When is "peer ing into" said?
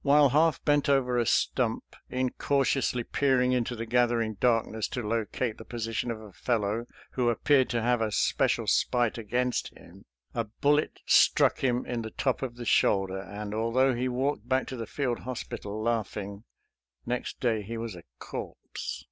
3.04-3.76